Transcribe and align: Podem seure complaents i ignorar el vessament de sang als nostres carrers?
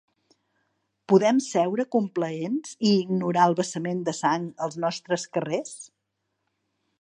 Podem 1.11 1.41
seure 1.47 1.85
complaents 1.95 2.71
i 2.87 2.93
ignorar 3.03 3.45
el 3.51 3.57
vessament 3.61 4.01
de 4.09 4.15
sang 4.21 4.49
als 4.69 4.79
nostres 4.87 5.29
carrers? 5.39 5.77